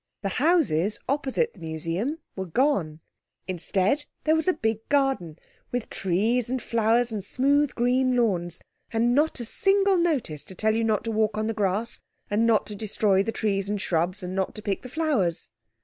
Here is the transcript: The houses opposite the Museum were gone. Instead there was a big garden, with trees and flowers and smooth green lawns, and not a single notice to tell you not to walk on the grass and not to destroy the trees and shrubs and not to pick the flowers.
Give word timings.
The 0.23 0.29
houses 0.39 0.99
opposite 1.07 1.53
the 1.53 1.59
Museum 1.59 2.17
were 2.35 2.47
gone. 2.47 3.01
Instead 3.47 4.05
there 4.23 4.35
was 4.35 4.47
a 4.47 4.53
big 4.53 4.79
garden, 4.89 5.37
with 5.71 5.91
trees 5.91 6.49
and 6.49 6.59
flowers 6.59 7.11
and 7.11 7.23
smooth 7.23 7.75
green 7.75 8.15
lawns, 8.15 8.63
and 8.91 9.13
not 9.13 9.39
a 9.39 9.45
single 9.45 9.97
notice 9.97 10.43
to 10.45 10.55
tell 10.55 10.73
you 10.75 10.83
not 10.83 11.03
to 11.03 11.11
walk 11.11 11.37
on 11.37 11.45
the 11.45 11.53
grass 11.53 12.01
and 12.31 12.47
not 12.47 12.65
to 12.65 12.75
destroy 12.75 13.21
the 13.21 13.31
trees 13.31 13.69
and 13.69 13.79
shrubs 13.79 14.23
and 14.23 14.33
not 14.33 14.55
to 14.55 14.63
pick 14.63 14.81
the 14.81 14.89
flowers. 14.89 15.51